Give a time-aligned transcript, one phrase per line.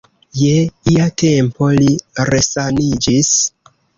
[0.37, 0.53] Je
[0.93, 1.91] ia tempo li
[2.31, 3.31] resaniĝis.